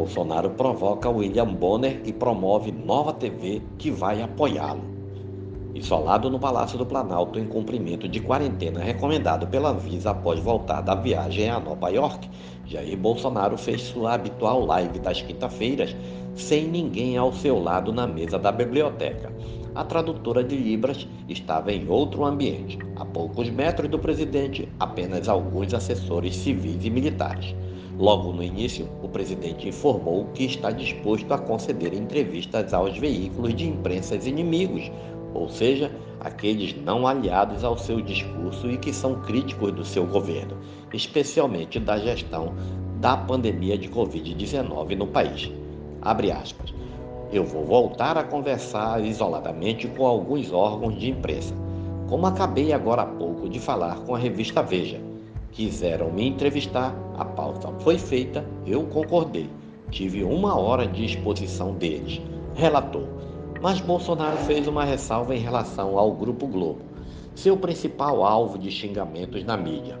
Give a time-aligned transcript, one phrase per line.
[0.00, 4.99] Bolsonaro provoca William Bonner e promove nova TV que vai apoiá-lo.
[5.74, 10.96] Isolado no Palácio do Planalto em cumprimento de quarentena recomendado pela Visa após voltar da
[10.96, 12.28] viagem a Nova York,
[12.66, 15.94] Jair Bolsonaro fez sua habitual live das quinta-feiras
[16.34, 19.32] sem ninguém ao seu lado na mesa da biblioteca.
[19.72, 25.72] A tradutora de Libras estava em outro ambiente, a poucos metros do presidente, apenas alguns
[25.72, 27.54] assessores civis e militares.
[27.96, 33.68] Logo no início, o presidente informou que está disposto a conceder entrevistas aos veículos de
[33.68, 34.90] imprensa inimigos,
[35.34, 40.56] ou seja, aqueles não aliados ao seu discurso e que são críticos do seu governo,
[40.92, 42.54] especialmente da gestão
[43.00, 45.50] da pandemia de Covid-19 no país.
[46.02, 46.74] Abre aspas.
[47.32, 51.54] Eu vou voltar a conversar isoladamente com alguns órgãos de imprensa,
[52.08, 55.00] como acabei agora há pouco de falar com a revista Veja.
[55.52, 59.48] Quiseram me entrevistar, a pauta foi feita, eu concordei.
[59.90, 62.20] Tive uma hora de exposição deles.
[62.54, 63.06] Relatou.
[63.60, 66.80] Mas Bolsonaro fez uma ressalva em relação ao Grupo Globo,
[67.34, 70.00] seu principal alvo de xingamentos na mídia.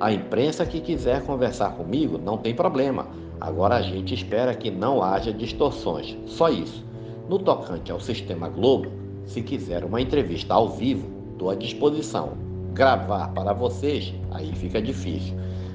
[0.00, 3.06] A imprensa que quiser conversar comigo não tem problema.
[3.38, 6.16] Agora a gente espera que não haja distorções.
[6.24, 6.82] Só isso.
[7.28, 8.90] No tocante ao Sistema Globo,
[9.26, 12.32] se quiser uma entrevista ao vivo, estou à disposição.
[12.72, 15.34] Gravar para vocês, aí fica difícil.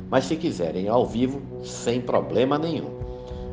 [0.10, 2.99] Mas se quiserem ao vivo, sem problema nenhum.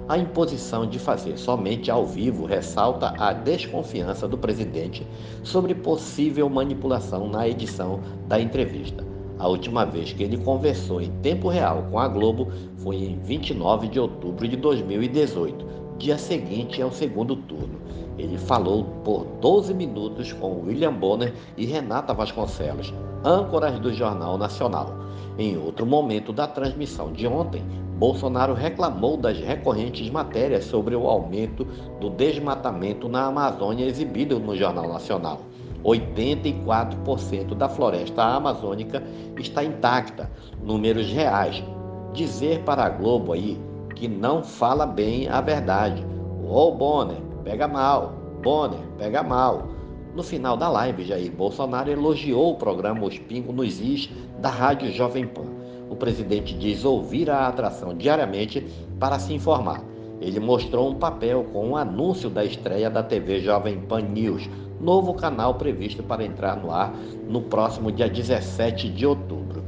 [0.09, 5.05] A imposição de fazer somente ao vivo ressalta a desconfiança do presidente
[5.43, 9.05] sobre possível manipulação na edição da entrevista.
[9.37, 13.89] A última vez que ele conversou em tempo real com a Globo foi em 29
[13.89, 15.67] de outubro de 2018,
[15.99, 17.81] dia seguinte ao segundo turno.
[18.17, 22.95] Ele falou por 12 minutos com William Bonner e Renata Vasconcelos,
[23.27, 24.95] âncoras do Jornal Nacional.
[25.37, 27.61] Em outro momento da transmissão de ontem,
[27.99, 31.65] Bolsonaro reclamou das recorrentes matérias sobre o aumento
[32.01, 35.41] do desmatamento na Amazônia exibido no Jornal Nacional.
[35.85, 39.03] 84% da floresta amazônica
[39.39, 40.31] está intacta,
[40.63, 41.63] números reais.
[42.13, 43.61] Dizer para a Globo aí
[43.95, 46.05] que não fala bem a verdade.
[46.45, 48.13] Ô oh, Bonner, pega mal.
[48.43, 49.76] Bonner, pega mal.
[50.17, 54.09] No final da live, Jair Bolsonaro elogiou o programa Os Pingos nos Is
[54.41, 55.57] da Rádio Jovem Pan
[55.89, 58.67] o presidente diz ouvir a atração diariamente
[58.99, 59.83] para se informar.
[60.21, 64.49] Ele mostrou um papel com um anúncio da estreia da TV Jovem Pan News,
[64.81, 66.95] novo canal previsto para entrar no ar
[67.29, 69.65] no próximo dia 17 de outubro.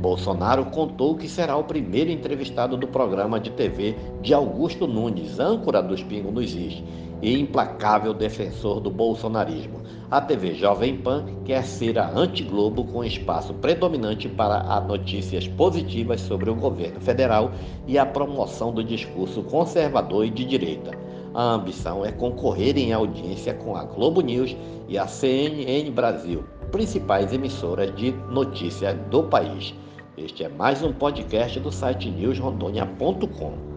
[0.00, 5.82] Bolsonaro contou que será o primeiro entrevistado do programa de TV de Augusto Nunes, âncora
[5.82, 6.82] dos Pingos nos Is,
[7.24, 9.80] e implacável defensor do bolsonarismo.
[10.10, 16.20] A TV Jovem Pan quer ser a anti-Globo com espaço predominante para as notícias positivas
[16.20, 17.50] sobre o governo federal
[17.86, 20.90] e a promoção do discurso conservador e de direita.
[21.32, 24.54] A ambição é concorrer em audiência com a Globo News
[24.86, 29.74] e a CNN Brasil, principais emissoras de notícias do país.
[30.18, 33.73] Este é mais um podcast do site newsrondônia.com.